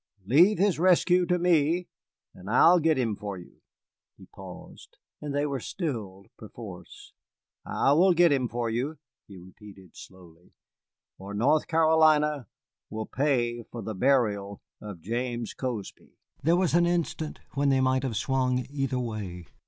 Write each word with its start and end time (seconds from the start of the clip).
Leave 0.25 0.57
his 0.57 0.79
rescue 0.79 1.27
to 1.27 1.37
me, 1.37 1.87
and 2.33 2.49
I 2.49 2.71
will 2.71 2.79
get 2.79 2.97
him 2.97 3.15
for 3.15 3.37
you." 3.37 3.61
He 4.17 4.25
paused, 4.25 4.97
and 5.21 5.31
they 5.31 5.45
were 5.45 5.59
stilled 5.59 6.25
perforce. 6.39 7.13
"I 7.67 7.93
will 7.93 8.13
get 8.13 8.31
him 8.31 8.47
for 8.47 8.67
you," 8.67 8.97
he 9.27 9.37
repeated 9.37 9.95
slowly, 9.95 10.53
"or 11.19 11.35
North 11.35 11.67
Carolina 11.67 12.47
will 12.89 13.05
pay 13.05 13.61
for 13.61 13.83
the 13.83 13.93
burial 13.93 14.59
of 14.81 15.01
James 15.01 15.53
Cozby." 15.53 16.17
There 16.41 16.57
was 16.57 16.73
an 16.73 16.87
instant 16.87 17.39
when 17.53 17.69
they 17.69 17.79
might 17.79 18.01
have 18.01 18.15
swung 18.17 18.65
either 18.71 18.97
way. 18.97 19.45